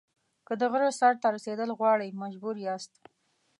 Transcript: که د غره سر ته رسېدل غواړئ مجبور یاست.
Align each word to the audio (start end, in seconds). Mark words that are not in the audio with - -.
که 0.47 0.53
د 0.59 0.61
غره 0.71 0.89
سر 0.99 1.13
ته 1.21 1.27
رسېدل 1.35 1.69
غواړئ 1.79 2.09
مجبور 2.21 2.55
یاست. 2.65 2.93